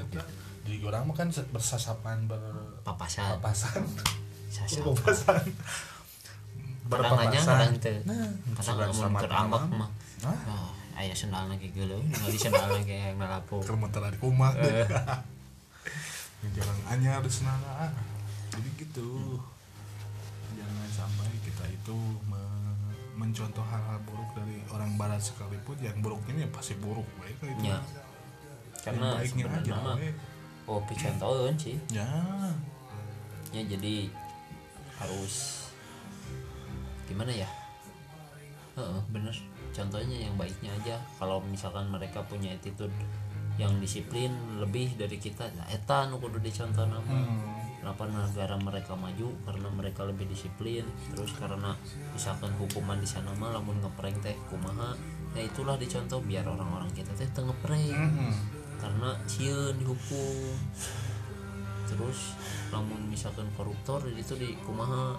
[0.66, 2.26] di orang kan bersasapan
[2.82, 3.38] papasan.
[3.38, 3.86] berpapasan
[4.50, 5.46] sasa berpapasan.
[6.86, 8.26] Kadang aja kadang teu nah
[8.58, 9.30] kadang selamat
[9.70, 9.90] mah
[10.96, 11.04] Hah?
[11.04, 14.88] oh, aya sendal lagi geuleuh ningali sendal lagi yang nalapo kermeter di kumah deh Eh.
[16.40, 17.52] Di jalan di sana
[17.84, 17.92] ah.
[18.48, 19.36] jadi gitu.
[20.56, 21.96] Jangan sampai kita itu
[22.28, 25.76] me- mencontoh hal-hal buruk dari orang barat sekalipun.
[25.80, 27.80] Yang buruknya ya pasti buruk baik itu Ya.
[28.84, 29.96] karena baiknya aja mah
[30.70, 31.76] oh picontoheun sih.
[31.92, 32.06] Ya.
[33.52, 34.08] Ya jadi
[34.96, 35.66] harus
[37.10, 37.48] gimana ya?
[38.76, 39.34] Heeh, bener
[39.76, 40.96] contohnya yang baiknya aja.
[41.20, 42.92] Kalau misalkan mereka punya attitude
[43.60, 47.04] yang disiplin lebih dari kita nah eta nu kudu dicontoh nama.
[47.04, 47.64] Hmm.
[47.80, 49.30] kenapa negara mereka maju?
[49.46, 50.82] Karena mereka lebih disiplin.
[51.12, 51.76] Terus karena
[52.16, 54.96] misalkan hukuman di sana mah lamun ngeprank teh kumaha
[55.36, 58.32] ya itulah dicontoh biar orang-orang kita teh teu ngeprank Mhm.
[58.80, 60.56] karena sieun dihukum.
[61.86, 62.34] Terus
[62.74, 65.14] namun misalkan koruptor itu di kumaha?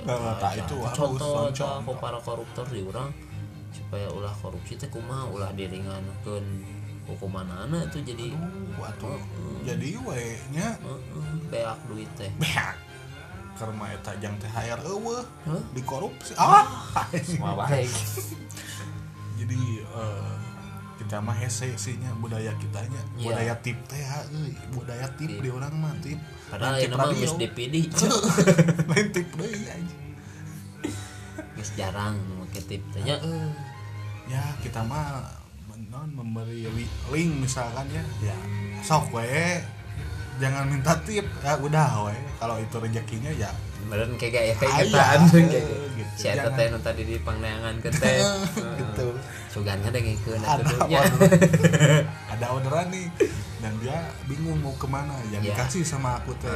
[0.00, 1.52] Nah, tak itu harus contoh.
[1.52, 1.96] contoh.
[2.00, 3.12] para koruptor di urang
[3.70, 5.30] supaya ulah korupsi teh kumaha?
[5.30, 6.44] Ulah diringankeun
[7.10, 9.18] hukuman anak tuh jadi Aduh, atuh.
[9.66, 10.78] jadi we nya.
[10.78, 12.30] Heeh, beak duit teh.
[12.38, 12.76] Beak.
[13.58, 15.20] Karena eta jang THR eueuh.
[15.44, 15.62] Hah?
[15.76, 16.32] dikorupsi.
[16.38, 16.64] Ah!
[17.42, 17.92] Mah baik
[19.40, 20.34] jadi eh,
[21.00, 23.00] kita mah hese sihnya budaya kitanya.
[23.16, 23.24] Iya.
[23.32, 24.04] budaya tip teh
[24.36, 24.52] euy.
[24.76, 26.20] budaya tip di orang mah tip.
[26.52, 27.74] Padahal ini tip mah geus DPD
[28.92, 30.02] lain tip deui anjing.
[31.56, 33.48] Geus jarang make tip teh nya Eh,
[34.26, 35.22] ya kita mah
[35.88, 38.02] non memberi li- link misalkan ya.
[38.22, 38.36] Ya.
[38.78, 39.58] Sok we
[40.36, 41.26] jangan minta tip.
[41.40, 43.50] Ya udah we kalau itu rezekinya ya.
[43.82, 45.64] Meren kayak gaya Aya, keingetan eh, kayak
[45.96, 46.14] gitu.
[46.14, 48.22] Si Eta teh nu tadi di pangneangan ke teh.
[48.78, 49.06] gitu.
[49.48, 51.00] Sugan ngadengikeun ada atuh nya.
[51.00, 51.32] orderan.
[52.32, 53.06] Ada orderan nih.
[53.58, 55.16] Dan dia bingung mau ke mana.
[55.28, 55.54] Yang Ya.
[55.56, 56.54] dikasih sama aku teh.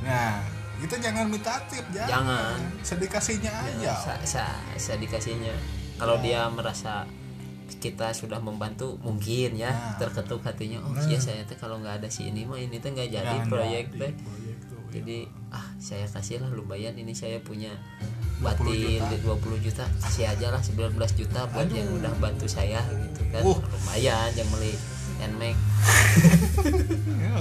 [0.00, 0.40] Nah
[0.80, 2.56] kita jangan minta tip jangan, Jangan.
[2.80, 3.92] sedikasinya aja
[4.24, 5.52] Sa, sa, dikasihnya.
[5.94, 6.22] Kalau Ya.
[6.22, 7.04] dia merasa
[7.72, 9.94] kita sudah membantu mungkin ya Nah.
[9.96, 11.04] terketuk hatinya oh Nah.
[11.04, 13.84] iya saya teh kalau nggak ada si ini mah ini teh nggak jadi Jangan proyek
[13.94, 14.12] teh
[14.66, 14.82] tuh.
[14.90, 15.16] jadi
[15.48, 17.70] ah saya kasih lah lumayan ini saya punya
[18.38, 19.16] 20 batil juta.
[19.22, 21.76] 20 juta kasih aja lah 19 juta buat Aduh.
[21.76, 23.54] yang udah bantu saya gitu kan Uh.
[23.60, 24.74] lumayan yang beli
[25.20, 25.56] Nmax
[27.22, 27.32] ya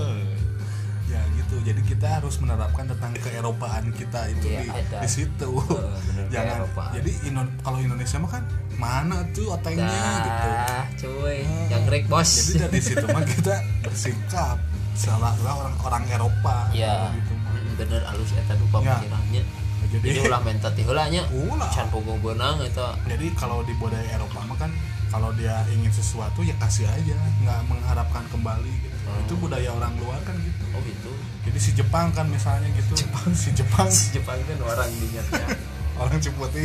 [1.50, 1.66] gitu.
[1.66, 4.98] Jadi kita harus menerapkan tentang keeropaan kita itu Iya, di, ada.
[5.02, 5.50] di situ.
[5.58, 6.70] Bener, jangan.
[6.94, 8.44] jadi Indo- kalau Indonesia mah kan
[8.78, 9.90] mana tuh otengnya
[10.22, 10.48] gitu.
[10.48, 11.38] dah cuy.
[11.42, 11.68] Hmm.
[11.68, 14.58] yang Greg bos jadi dari situ mah kita bersikap
[14.94, 16.70] salah orang orang Eropa.
[16.70, 17.34] Ya gitu.
[17.76, 19.44] bener alus eta nu pemikirannya
[19.90, 21.26] jadi jadi ulah minta ti heula nya.
[21.34, 21.66] Ulah.
[21.72, 22.94] can pogo beunang eta.
[23.04, 24.70] Jadi kalau di budaya Eropa mah kan
[25.10, 27.18] kalau dia ingin sesuatu ya kasih aja.
[27.42, 28.98] Nggak mengharapkan kembali gitu.
[29.10, 29.26] Hmm.
[29.26, 30.64] itu budaya orang luar kan gitu.
[30.78, 31.12] Oh gitu.
[31.50, 32.94] Jadi si Jepang kan misalnya gitu.
[33.34, 33.90] Si Jepang.
[33.90, 35.46] Jepang kan orang dinyatnya
[36.02, 36.64] orang Ciputi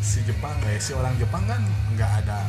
[0.00, 1.60] si Jepang eh si orang Jepang kan
[1.96, 2.40] nggak ada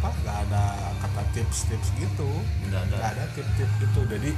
[0.00, 0.62] apa nggak ada
[1.04, 2.30] kata tips-tips gitu.
[2.68, 2.96] Nggak ada.
[3.12, 4.00] Ada tips-tips gitu.
[4.08, 4.30] Jadi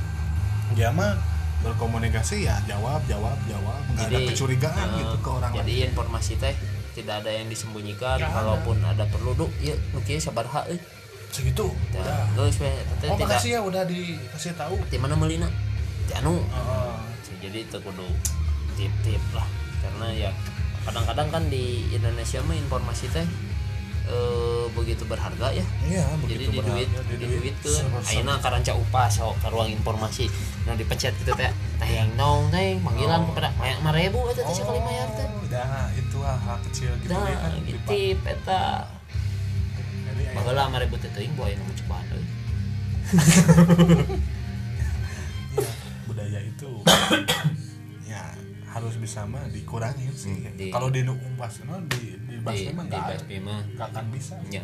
[0.74, 1.14] dia mah
[1.62, 3.80] berkomunikasi ya jawab jawab jawab.
[3.94, 5.86] Nggak ada kecurigaan eh, gitu ke orang jadi lain.
[5.94, 6.54] informasi teh
[6.96, 8.32] tidak ada yang disembunyikan ada.
[8.32, 10.80] kalaupun ada perlu duk ya nu kieu sabaraha euy
[11.28, 14.80] segitu Tah, geus we teh oh tidak makasih ya udah dikasih tahu.
[14.88, 15.44] Di mana meulina
[16.08, 16.40] di anu.
[16.40, 16.96] Oh,
[17.36, 18.08] jadi itu kudu
[18.72, 19.44] tip-tip lah.
[19.84, 20.30] Karena ya
[20.82, 23.26] kadang-kadang kan di Indonesia mah informasi teh
[24.06, 25.66] eh, begitu berharga ya.
[25.84, 29.48] Iya jadi begitu di duit berharga, di duit kan Serba- ayeuna karanca upah so ke
[29.50, 30.30] ruang informasi.
[30.64, 33.28] Nah dipencet gitu teh teng nong teng panggilan Oh.
[33.28, 35.26] kepada mayang marebu eta teh sekali mayar teh?
[35.26, 35.84] Oh,
[36.34, 38.62] hal kecil gitu ya kan gitu dipak- eta
[40.34, 42.18] baheula marebu teh teuing boy nu cobaan ya,
[46.06, 46.70] budaya itu
[48.10, 48.22] ya
[48.76, 50.36] harus bisa mah dikurangin sih.
[50.36, 52.84] Hmm, di- kalau di numbas no, di di di basmi mah
[53.24, 54.36] di mah akan bisa.
[54.52, 54.60] ya.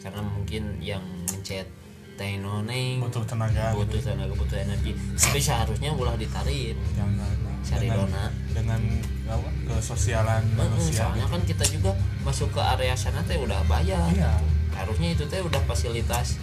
[0.00, 1.66] Karena mungkin yang mencet
[2.14, 4.94] teh noneng butuh tenaga butuh tenaga butuh energi.
[5.18, 6.78] Tapi seharusnya ulah ditarik.
[6.94, 7.26] Jangan
[7.60, 8.24] Cari dengan, dona.
[8.50, 8.80] Dengan
[9.24, 11.32] apa, kesosialan Heeh, manusia soalnya gitu.
[11.32, 14.36] kan kita juga masuk ke area sana teh udah bayar iya
[14.72, 16.36] harusnya itu teh udah fasilitas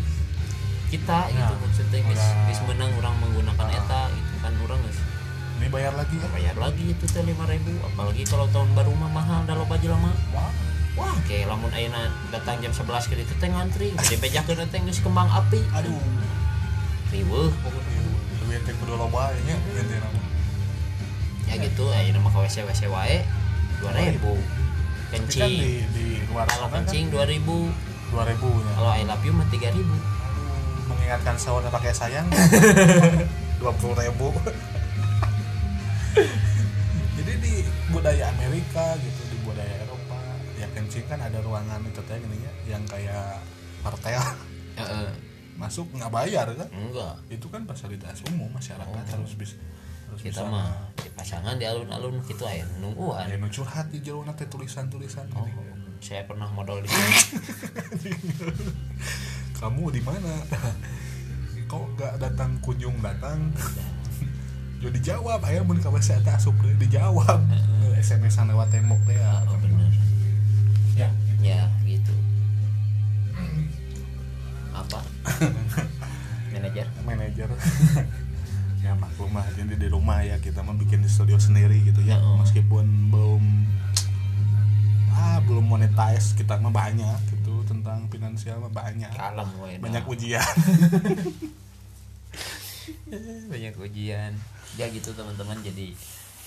[0.88, 2.30] kita Ya, gitu maksudnya udah.
[2.48, 3.78] geus menang orang menggunakan Ah.
[3.78, 5.00] eta gitu kan orang geus
[5.58, 9.12] ini bayar lagi ya bayar lagi itu teh lima ribu apalagi kalau tahun baru mah
[9.12, 10.48] mahal dah loba jelema wah
[10.96, 15.00] wah kayak lamun ayeuna datang jam 11 ke ditu teh ngantri gede bejakeun teh geus
[15.00, 16.00] kembang api aduh
[17.08, 18.02] riweuh pokoknya
[18.39, 20.24] duit teh kudu loba ya nya intina mah.
[21.48, 23.24] Ya gitu ayeuna mah ka WC WC wae
[23.80, 24.28] 2000 Tapi
[25.08, 25.52] kan kencing.
[25.56, 29.48] di di luar kalau kan kencing 2000 dua ribu nya kalau I love you mah
[29.48, 29.84] 3000 Aduh,
[30.88, 32.24] mengingatkan sahur pakai sayang.
[33.60, 34.32] dua puluh ribu.
[37.18, 37.54] Jadi di
[37.90, 40.20] budaya Amerika gitu di budaya Eropa
[40.56, 43.42] ya kencing kan ada ruangan itu teh gini ya yang kayak
[43.82, 44.22] partel.
[45.58, 46.70] Masuk nggak bayar kan?
[46.72, 47.18] Enggak.
[47.28, 49.58] Itu kan fasilitas umum masyarakat harus bisa.
[49.58, 49.76] harus Oh.
[50.15, 50.48] Kita bisa.
[50.48, 53.28] mah di pasangan di alun-alun gitu aya nungguan.
[53.28, 55.76] Ada nu curhat di jero teh tulisan-tulisan oh, gini.
[56.00, 56.89] saya pernah modal di
[59.60, 60.34] kamu di mana?
[61.67, 63.52] Kok nggak datang kunjung datang?
[64.78, 67.41] Jadi dijawab ayah mun ka bahasa eta asup dijawab.
[67.98, 69.89] SMS-an lewat tembok teh ya oh, bener.
[70.93, 71.10] Ya
[71.41, 72.13] ya gitu.
[74.72, 75.02] Apa?
[76.54, 76.88] Manajer.
[77.04, 77.50] Manajer
[79.25, 82.21] lah jadi di rumah ya kita mah bikin di studio sendiri gitu ya.
[82.21, 82.38] Oh.
[82.38, 83.43] meskipun belum
[85.17, 89.10] ah belum monetize kita mah banyak gitu tentang finansial mah banyak.
[89.10, 89.49] Kalem
[89.82, 90.45] banyak ujian.
[93.47, 94.36] Banyak ujian.
[94.75, 95.60] Ya gitu teman-teman.
[95.63, 95.95] Jadi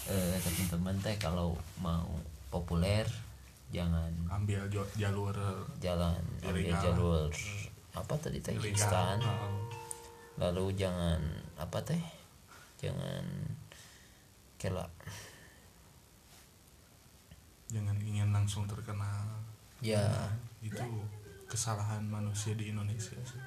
[0.09, 2.09] eh, teman-teman teh kalau mau
[2.53, 3.09] populer
[3.73, 4.67] jangan ambil
[4.99, 5.33] jalur
[5.79, 7.31] jalan ambil jalur
[7.97, 8.53] apa tadi teh?
[8.61, 9.19] Instan.
[9.23, 9.55] Heeh.
[10.41, 11.21] lalu jangan
[11.61, 12.01] apa teh
[12.81, 13.25] jangan
[14.57, 14.89] kela
[17.71, 19.31] jangan ingin langsung terkenal
[19.79, 20.03] ya.
[20.61, 20.83] itu
[21.47, 23.43] kesalahan manusia di Indonesia sih.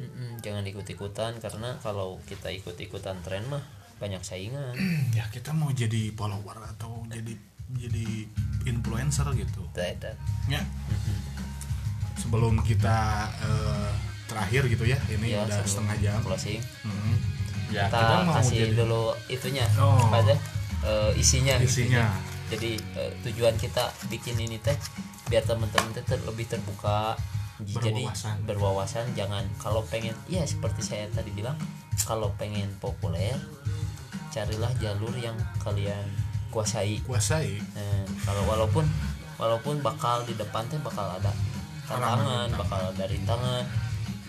[0.00, 3.60] Mm-mm, jangan ikut-ikutan karena kalau kita ikut-ikutan tren mah
[3.98, 4.72] banyak saingan.
[5.16, 7.36] Ya kita mau jadi follower atau jadi
[7.72, 8.06] jadi
[8.66, 9.62] influencer gitu.
[9.72, 10.16] Tidak.
[10.48, 10.60] ya.
[12.16, 12.96] Sebelum kita
[13.40, 13.90] eh,
[14.26, 16.20] terakhir gitu ya ini Ya, udah setengah jam.
[16.24, 16.60] closing.
[16.84, 17.14] Mhm.
[17.72, 19.96] Ya kita, kita, mau kasih jadi dulu itunya Oh.
[19.98, 20.36] apa aja?
[20.82, 22.04] Eh, isinya isinya.
[22.52, 24.76] Jadi eh, tujuan kita bikin ini teh
[25.26, 27.16] biar teman-teman teh ter- lebih terbuka.
[27.62, 28.36] Jadi Berwawasan.
[28.42, 31.54] berwawasan jangan kalau pengen ya seperti saya tadi bilang
[32.02, 33.38] kalau pengen populer
[34.34, 36.02] carilah jalur yang kalian
[36.50, 36.98] kuasai.
[37.06, 37.62] Kuasai.
[37.72, 38.84] Nah, kalau walaupun
[39.38, 41.30] walaupun bakal di depan teh bakal ada
[41.86, 43.64] tantangan, bakal ada rintangan.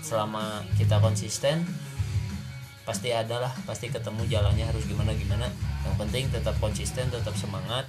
[0.04, 1.64] Selama kita konsisten
[2.84, 5.48] pasti ada lah, pasti ketemu jalannya harus gimana gimana.
[5.88, 7.88] Yang penting tetap konsisten, tetap semangat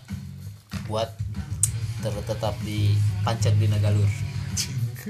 [0.87, 1.11] buat
[2.03, 4.07] ter- tetap di pancak di nagalur.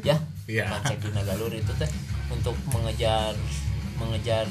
[0.02, 0.18] Ya,
[0.50, 0.66] Iya.
[0.68, 1.88] pancak di nagalur itu teh
[2.28, 3.36] untuk mengejar
[3.94, 4.48] mengejar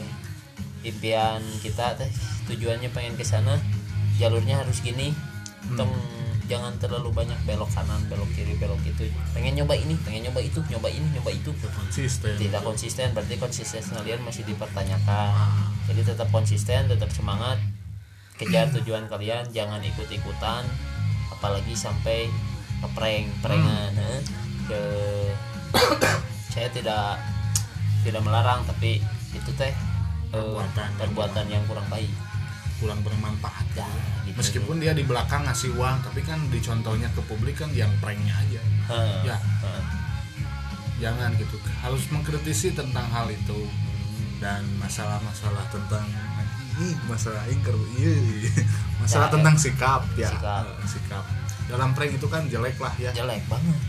[0.84, 2.08] impian kita teh
[2.48, 3.60] tujuannya pengen ke sana
[4.16, 5.12] jalurnya harus gini
[5.76, 5.92] tong
[6.54, 9.10] jangan terlalu banyak belok kanan belok kiri belok itu.
[9.34, 11.50] Pengen nyoba ini pengen nyoba itu nyoba ini nyoba itu.
[11.58, 12.38] Konsisten.
[12.38, 15.34] Tidak konsisten berarti konsisten kalian masih dipertanyakan.
[15.90, 17.58] Jadi tetap konsisten tetap semangat.
[18.38, 20.66] Kejar tujuan kalian jangan ikut ikutan
[21.44, 22.32] apalagi sampai
[22.80, 24.20] ngeprank prankan eh.
[24.68, 24.82] ke
[26.56, 27.20] saya tidak
[28.08, 29.04] tidak melarang tapi
[29.36, 29.76] itu teh eh,
[30.32, 30.90] Perbuatan.
[31.00, 32.08] perbuatan yang kurang baik
[32.84, 33.88] kurang bermanfaat ya
[34.28, 34.36] gitu.
[34.36, 38.62] meskipun dia di belakang ngasih uang tapi kan dicontohnya ke publik kan yang pranknya aja.
[38.92, 39.38] Hah, ya.
[39.40, 39.84] hah.
[41.00, 41.56] jangan gitu.
[41.80, 43.72] Harus mengkritisi tentang hal itu.
[44.44, 46.04] Dan masalah-masalah tentang
[46.76, 47.72] ini masalah ingker
[49.00, 50.28] masalah Ya, tentang sikap ya.
[50.36, 50.66] Sikap.
[50.68, 51.24] Eh, sikap.
[51.72, 53.16] Dalam prank itu kan jelek lah ya.
[53.16, 53.80] Jelek banget.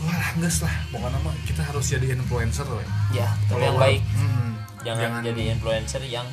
[0.00, 0.74] Wah nges lah.
[0.88, 2.84] Pokoknya mah kita harus jadi influencer we.
[3.12, 4.00] ya tapi yang baik.
[4.16, 6.24] Hmm, jangan, jadi influencer yang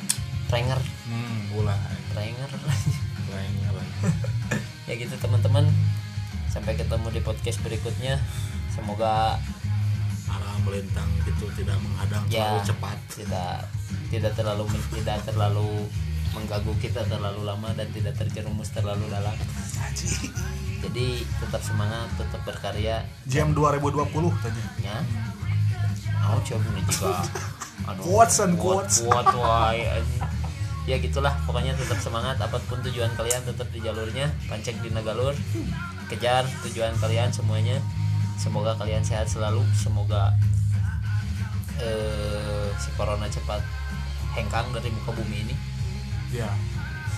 [0.50, 1.78] pranger hmm, ulah
[2.10, 2.50] pranger
[3.30, 3.86] pranknya lah
[4.90, 5.70] ya gitu teman-teman.
[6.50, 8.18] Sampai ketemu di podcast berikutnya.
[8.74, 9.38] Semoga
[10.26, 12.58] arah melintang gitu tidak menghadang Ya.
[12.58, 12.98] terlalu cepat.
[13.14, 13.54] tidak
[14.10, 15.70] tidak terlalu tidak terlalu
[16.30, 19.34] mengganggu kita terlalu lama dan tidak terjerumus terlalu dalam.
[20.82, 23.06] Jadi tetap semangat tetap berkarya.
[23.30, 24.10] Jam 2020
[24.42, 24.64] tanya.
[24.82, 24.98] Ya.
[26.18, 27.14] Mau coba juga.
[27.94, 28.02] Aduh.
[28.02, 28.90] Quotes and quote-
[30.90, 35.32] ya gitulah pokoknya tetap semangat apa pun tujuan kalian tetap di jalurnya pancek di nagalur.
[36.10, 37.78] Kejar tujuan kalian semuanya.
[38.34, 40.34] Semoga kalian sehat selalu semoga
[41.78, 43.62] eh, si corona cepat
[44.34, 45.54] hengkang dari muka bumi ini.
[46.34, 46.50] Ya.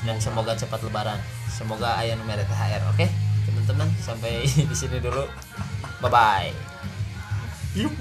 [0.04, 1.16] Dan semoga cepat lebaran.
[1.48, 3.06] Semoga ayah nomor THR oke?
[3.48, 5.24] Teman-teman sampai di sini dulu.
[6.04, 6.72] Bye bye
[7.72, 7.92] yuk